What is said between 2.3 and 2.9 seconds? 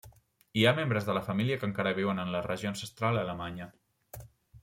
la regió